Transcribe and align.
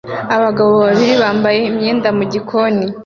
Abagabo 0.35 0.71
babiri 0.83 1.13
bambaye 1.21 1.59
imyenda 1.69 2.09
mu 2.17 2.23
gikoni 2.31 2.85